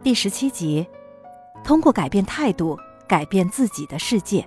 [0.00, 0.86] 第十七集，
[1.64, 2.78] 通过改变态度
[3.08, 4.46] 改变自己的世界。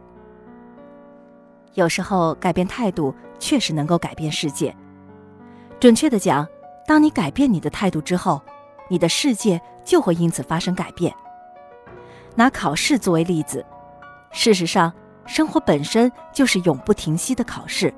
[1.74, 4.74] 有时候改变态度确实能够改变世界。
[5.78, 6.48] 准确的讲，
[6.88, 8.42] 当你改变你的态度之后，
[8.88, 11.14] 你的世界就会因此发生改变。
[12.34, 13.64] 拿考试作为例子，
[14.32, 14.92] 事实上，
[15.26, 17.94] 生活本身就是永不停息的考试。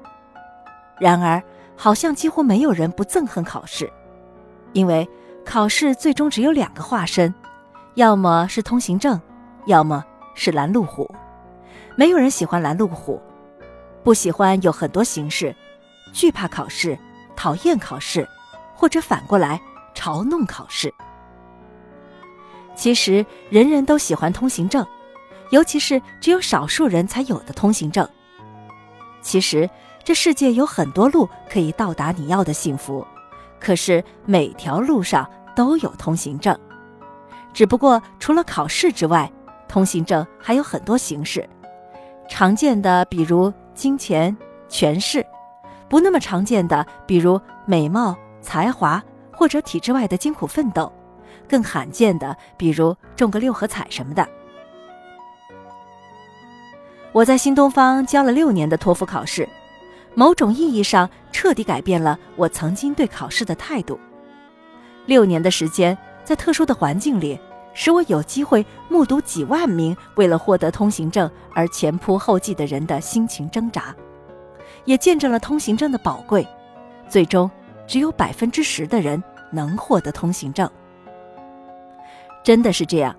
[0.99, 1.41] 然而，
[1.77, 3.91] 好像几乎没有人不憎恨考试，
[4.73, 5.07] 因为
[5.45, 7.31] 考试最终只有两个化身。
[7.95, 9.21] 要么是通行证，
[9.67, 11.09] 要么是拦路虎。
[11.95, 13.21] 没有人喜欢拦路虎，
[14.03, 15.55] 不喜欢有很多形式，
[16.11, 16.97] 惧怕考试，
[17.35, 18.27] 讨厌考试，
[18.73, 19.61] 或者反过来
[19.93, 20.91] 嘲弄考试。
[22.75, 24.83] 其实人人都喜欢通行证，
[25.51, 28.07] 尤其是只有少数人才有的通行证。
[29.21, 29.69] 其实
[30.03, 33.05] 这世界有很多路可以到达你要的幸福，
[33.59, 36.57] 可是每条路上都有通行证。
[37.53, 39.31] 只不过，除了考试之外，
[39.67, 41.47] 通行证还有很多形式。
[42.27, 44.35] 常见的，比如金钱、
[44.67, 45.21] 权势；
[45.87, 49.01] 不那么常见的，比如美貌、才华
[49.31, 50.91] 或者体制外的艰苦奋斗；
[51.47, 54.27] 更罕见的，比如中个六合彩什么的。
[57.11, 59.47] 我在新东方教了六年的托福考试，
[60.15, 63.99] 某种意义上彻底改变了我曾经对考试的态度。
[65.05, 65.95] 六年的时间。
[66.23, 67.39] 在特殊的环境里，
[67.73, 73.95] 使我有机会目睹几万名为了获得通行证而前仆后继的人的心情挣扎，
[74.85, 76.47] 也见证了通行证的宝贵。
[77.09, 77.49] 最终，
[77.85, 80.69] 只有百分之十的人能获得通行证。
[82.43, 83.15] 真的是这样，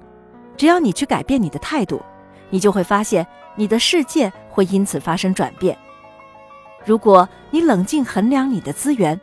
[0.57, 2.01] 只要你去改变你的态度，
[2.51, 5.77] 你就会发现你的世界会因此发生转变。
[6.85, 9.19] 如果你冷静衡量你的资源，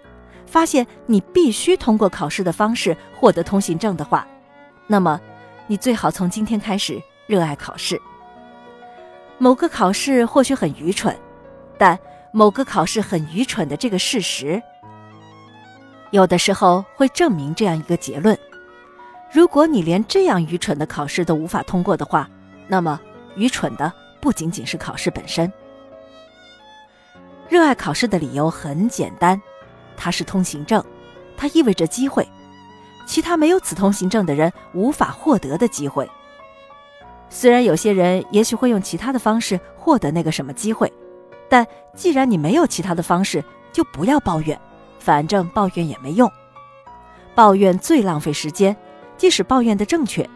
[0.51, 4.27] 发现你必须通过考试的方式获得通行证的话，
[4.85, 5.17] 那么
[5.65, 7.99] 你最好从今天开始热爱考试。
[9.37, 11.17] 某个考试或许很愚蠢，
[11.77, 11.97] 但
[12.33, 14.61] 某个考试很愚蠢的这个事实，
[16.09, 18.37] 有的时候会证明这样一个结论：
[19.31, 22.29] 如果你连这样愚蠢的考试都无法通过的话，
[22.67, 22.99] 那么
[23.35, 23.89] 愚蠢的
[24.19, 25.49] 不仅仅是考试本身。
[27.47, 29.41] 热爱考试的理由很简单。
[30.03, 30.83] 它是通行证，
[31.37, 32.27] 它意味着机会，
[33.05, 36.09] 其他没有此通行证的人无法获得的机会。
[37.29, 40.91] 虽然有些人也许会用其他的方式获得那个什么机会，
[41.47, 44.59] 但既然你没有其他的方式，就不要抱怨，
[44.97, 46.27] 反正抱怨也没用。
[47.35, 48.75] 抱怨最浪费时间，
[49.17, 50.27] 即使抱怨的正确。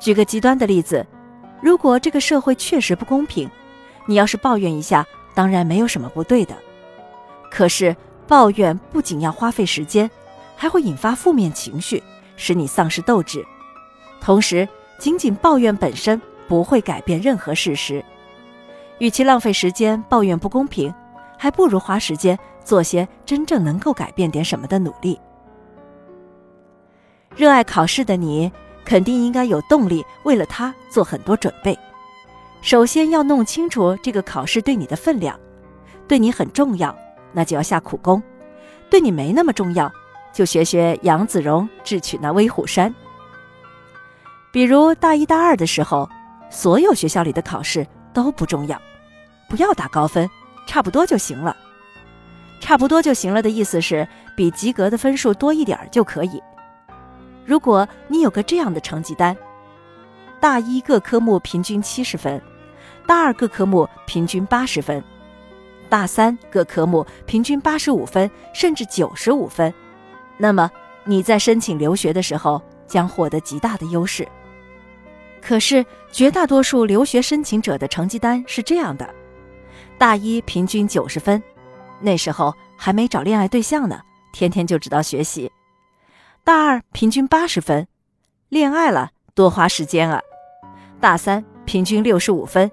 [0.00, 1.06] 举个极端的例子，
[1.60, 3.48] 如果这个社会确实不公平，
[4.06, 6.56] 你要是抱怨一下，当然没有什么不对的。
[7.48, 7.94] 可是。
[8.32, 10.10] 抱怨不仅要花费时间，
[10.56, 12.02] 还会引发负面情绪，
[12.34, 13.44] 使你丧失斗志。
[14.22, 14.66] 同时，
[14.98, 18.02] 仅仅抱怨本身不会改变任何事实。
[19.00, 20.90] 与其浪费时间抱怨不公平，
[21.36, 25.20] 还不如花时间做些真正能够改变点什么的努力。
[27.36, 28.50] 热爱考试的你，
[28.82, 31.78] 肯定应该有动力为了它做很多准备。
[32.62, 35.38] 首先要弄清楚这个考试对你的分量，
[36.08, 36.96] 对你很重要。
[37.32, 38.22] 那就要下苦功，
[38.90, 39.92] 对你没那么重要，
[40.32, 42.94] 就学学杨子荣智取那威虎山。
[44.52, 46.08] 比如大一大二的时候，
[46.50, 48.80] 所有学校里的考试都不重要，
[49.48, 50.28] 不要打高分，
[50.66, 51.56] 差不多就行了。
[52.60, 54.06] 差不多就行了的意思是
[54.36, 56.40] 比及格的分数多一点就可以。
[57.44, 59.36] 如果你有个这样的成绩单，
[60.38, 62.40] 大一各科目平均七十分，
[63.06, 65.02] 大二各科目平均八十分。
[65.92, 69.70] 大三各科目平均八十五分，甚至九十五分，
[70.38, 70.70] 那么
[71.04, 74.26] 你在申请留学的时候将获得极大的优势。
[75.42, 79.06] 可是绝大多数留学申请者的成绩单是这样的：
[79.98, 81.42] 大一平均九十分，
[82.00, 84.00] 那时候还没找恋爱对象呢，
[84.32, 85.46] 天天就知道学习；
[86.42, 87.86] 大二平均八十分，
[88.48, 90.20] 恋爱了多花时间啊；
[91.02, 92.70] 大三平均六十五分，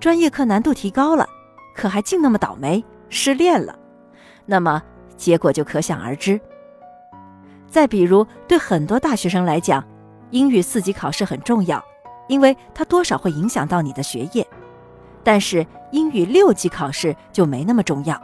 [0.00, 1.28] 专业课难度提高了。
[1.76, 3.78] 可还竟那么倒霉，失恋了，
[4.46, 4.82] 那么
[5.16, 6.40] 结果就可想而知。
[7.68, 9.84] 再比如，对很多大学生来讲，
[10.30, 11.84] 英语四级考试很重要，
[12.28, 14.42] 因为它多少会影响到你的学业；
[15.22, 18.20] 但是英语六级考试就没那么重要。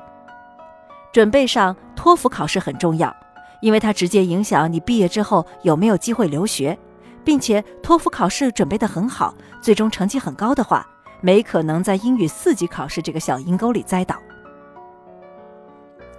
[1.12, 3.14] 准备上托福考试很重要，
[3.60, 6.78] 因为它直接影响你毕业之后有没有机会留学，
[7.22, 10.86] 并且托福考试准备得很好，最终成绩很高的话。
[11.22, 14.16] 没可能在英语四级考试这个小阴沟里栽倒。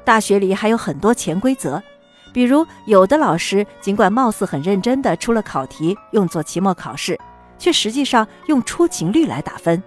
[0.03, 1.81] 大学里还有很多潜规则，
[2.33, 7.19] 比如，有的老师尽管貌似很认真地出了考题用作期末考试，
[7.59, 9.81] 却实际上用出勤率来打分；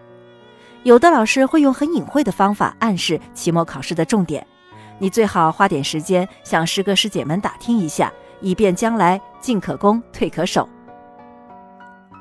[0.84, 4.46] 有的老师会用很隐晦的方法暗示期末考试的重点。
[4.98, 8.10] 你最好花点时间向师哥师姐们打听一下，
[8.40, 10.66] 以便将来进可攻，退可守。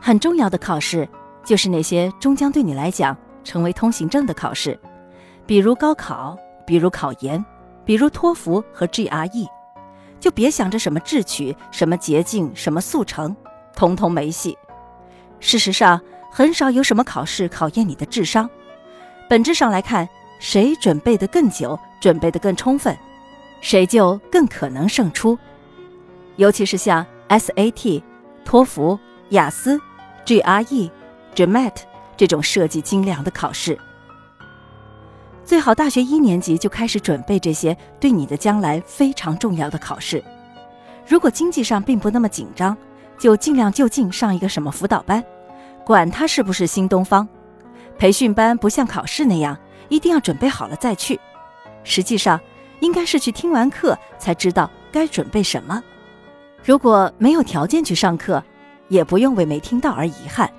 [0.01, 1.07] 很重要的考试，
[1.45, 4.77] 就是那些终将对你来讲成为通行证的考试，
[5.45, 7.43] 比如高考，比如考研，
[7.85, 9.47] 比如托福和 GRE。
[10.19, 13.35] 就别想着什么智取、什么捷径、什么速成，
[13.75, 14.57] 通通没戏。
[15.39, 16.01] 事实上，
[16.31, 18.49] 很少有什么考试考验你的智商。
[19.29, 20.09] 本质上来看，
[20.39, 22.97] 谁准备的更久、准备的更充分，
[23.61, 25.37] 谁就更可能胜出。
[26.37, 28.01] 尤其是像 SAT、
[28.43, 28.97] 托福、
[29.29, 29.79] 雅思、
[30.25, 30.89] GRE、
[31.35, 31.73] GMAT
[32.15, 33.77] 这种设计精良的考试。
[35.43, 40.23] 最好大学一年级就开始准备这些对你的将来非常重要的考试。
[41.07, 42.75] 如果经济上并不那么紧张，
[43.19, 45.23] 就尽量就近上一个什么辅导班，
[45.85, 47.27] 管他是不是新东方。
[47.99, 49.55] 培训班不像考试那样
[49.87, 51.19] 一定要准备好了再去，
[51.83, 52.39] 实际上
[52.79, 55.83] 应该是去听完课才知道该准备什么。
[56.63, 58.43] 如果没有条件去上课，
[58.87, 60.49] 也不用为没听到而遗憾。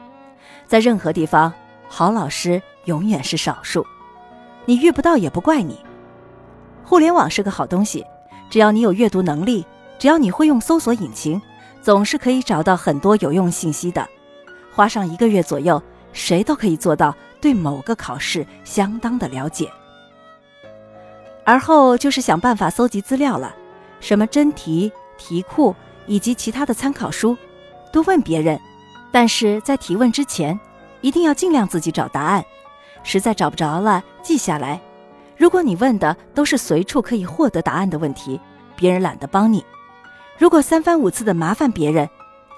[0.67, 1.53] 在任何地方，
[1.89, 3.87] 好老师永远是少数。
[4.65, 5.79] 你遇不到也不怪你。
[6.85, 8.05] 互联网是个好东西，
[8.51, 9.65] 只要你有阅读能力，
[9.99, 11.41] 只要你会用搜索引擎，
[11.81, 14.07] 总是可以找到很多有用信息的。
[14.73, 15.83] 花上一个月左右，
[16.13, 19.71] 谁都可以做到对某个考试相当的了解。
[21.45, 23.55] 而后就是想办法搜集资料了，
[24.01, 25.75] 什么真题、题库
[26.07, 27.37] 以及其他的参考书，
[27.93, 28.61] 多问别人。
[29.17, 30.61] 但是在提问之前，
[31.01, 32.45] 一定要尽量自己找答案。
[33.03, 34.79] 实在找不着了，记下来。
[35.39, 38.39] 如果你问的都是随处可以获得答案的问题，
[38.77, 39.65] 别人懒得帮你；
[40.37, 42.07] 如果三番五次的麻烦别人，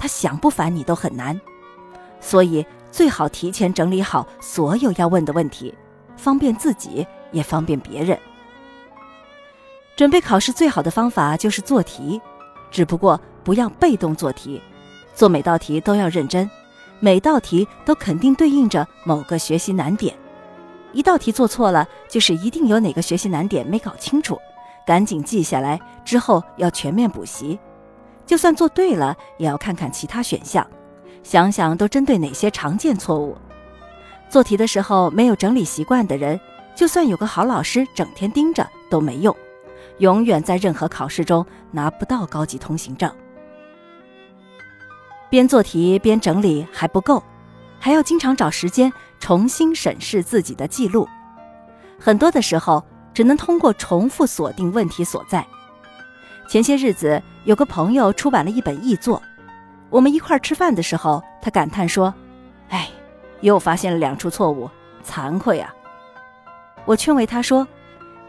[0.01, 1.41] 他想不烦你都很难。
[2.19, 5.73] 所以最好提前整理好所有要问的问题，
[6.17, 8.19] 方便自己也方便别人。
[9.95, 12.21] 准备考试最好的方法就是做题，
[12.69, 14.61] 只不过不要被动做题，
[15.19, 16.49] 做每道题都要认真，
[17.01, 20.15] 每道题都肯定对应着某个学习难点。
[20.93, 24.39] 一道题做错了，就是一定有哪个学习难点没搞清楚，
[24.87, 27.59] 赶紧记下来，之后要全面补习。
[28.27, 30.65] 就算做对了，也要看看其他选项，
[31.25, 33.37] 想想都针对哪些常见错误。
[34.31, 36.39] 做题的时候没有整理习惯的人，
[36.77, 39.35] 就算有个好老师整天盯着都没用，
[39.99, 43.13] 永远在任何考试中拿不到高级通行证。
[45.31, 47.23] 边做题边整理还不够。
[47.81, 51.09] 还要经常找时间重新审视自己的记录，
[51.99, 52.85] 很多的时候
[53.15, 55.47] 只能通过重复锁定问题所在。
[56.49, 59.23] 前些日子有个朋友出版了一本译作，
[59.91, 62.13] 我们一块儿吃饭的时候，他感叹说
[62.71, 62.89] ：“哎，
[63.43, 64.69] 又发现了两处错误，
[65.05, 65.73] 惭愧啊！”
[66.85, 67.67] 我劝慰他说：“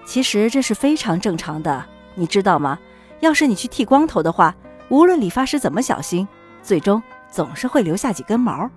[0.05, 2.77] 其实这是非常正常的，你知道吗？
[3.21, 4.55] 要是你去剃光头的话，
[4.89, 6.27] 无论理发师怎么小心，
[6.61, 7.01] 最终
[7.31, 8.69] 总是会留下几根毛。”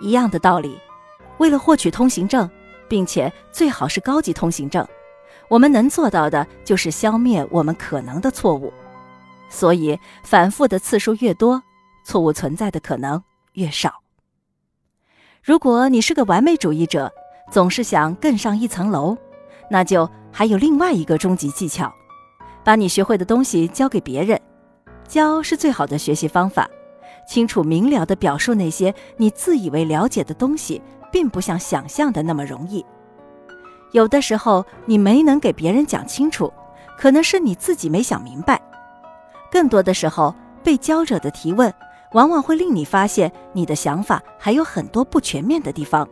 [0.00, 0.78] 一样的道理，
[1.38, 2.48] 为了获取通行证，
[2.88, 4.86] 并且最好是高级通行证，
[5.48, 8.72] 我们能做到的就是消灭我们可能的错误。
[9.48, 11.62] 所以，反复的次数越多，
[12.04, 13.22] 错误存在的可能
[13.54, 14.02] 越少。
[15.42, 17.10] 如果你是个完美主义者，
[17.50, 19.16] 总是想更上一层楼，
[19.70, 21.92] 那就还有另外一个终极技巧：
[22.62, 24.38] 把你学会的东西教给别人。
[25.08, 26.68] 教是最好的学习方法。
[27.28, 30.80] 清楚明了地表述那些你自以为了解的东西，
[31.12, 32.84] 并不像想象的那么容易。
[33.92, 36.50] 有的时候你没能给别人讲清楚，
[36.96, 38.58] 可能是你自己没想明白。
[39.50, 41.72] 更多的时候，被教者的提问，
[42.12, 46.08] 往往会令你发现你的想法还有很多不全面的地方。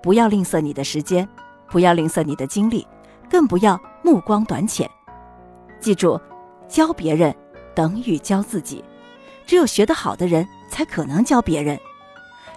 [0.00, 1.28] 不要吝啬你的时间，
[1.68, 2.86] 不要吝啬你的精力，
[3.28, 4.88] 更不要目光短浅。
[5.80, 6.20] 记住，
[6.68, 7.34] 教别人
[7.74, 8.84] 等于教自己。
[9.48, 11.80] 只有学得好的人才可能教别人。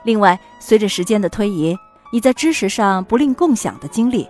[0.03, 1.75] 另外，随着时间的推移，
[2.11, 4.27] 你在知识上不吝共享的经历，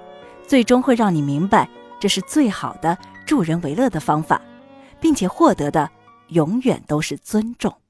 [0.48, 1.68] 最终会让你明白
[2.00, 4.40] 这是最好的助人为乐的方法，
[5.00, 5.90] 并且获得的
[6.28, 7.81] 永远都是尊重。